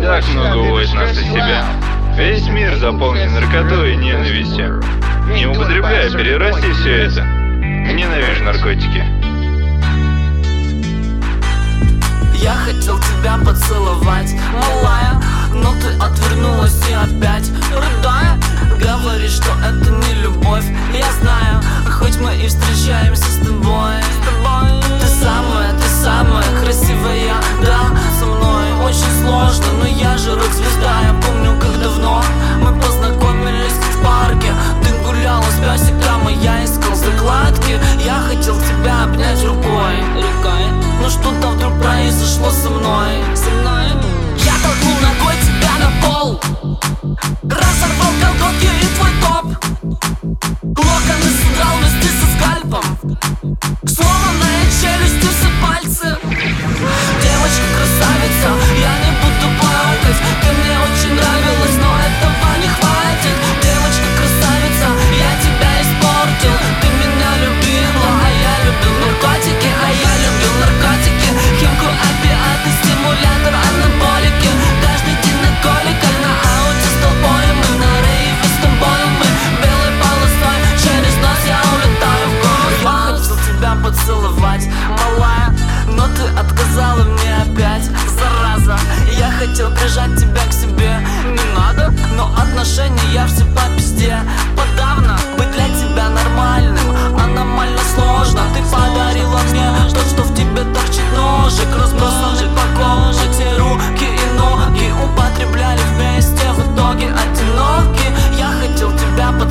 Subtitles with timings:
[0.00, 1.66] Так много уводит нас из себя.
[2.16, 4.82] Весь мир заполнен наркотой и ненавистью.
[5.32, 7.22] Не употребляй, перерасти все это.
[7.22, 9.04] Ненавижу наркотики.
[12.34, 15.20] Я хотел тебя поцеловать, малая
[15.52, 18.38] Но ты отвернулась и опять рыдая
[18.80, 20.27] Говоришь, что это не любовь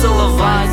[0.00, 0.70] Целовать,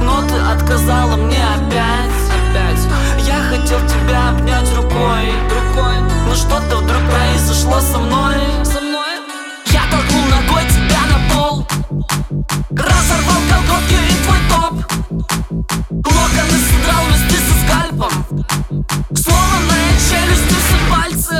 [0.00, 2.10] Но ты отказала мне опять,
[2.50, 2.80] опять.
[3.24, 5.94] Я хотел тебя обнять рукой, рукой.
[6.26, 9.20] Но что-то вдруг произошло со мной, со мной.
[9.66, 11.66] Я толкнул ногой тебя на пол.
[12.70, 14.74] Разорвал колготки и твой топ.
[15.90, 18.12] Локоны содрал вместе со скальпом.
[19.14, 21.36] Сломанные челюсти все пальцы.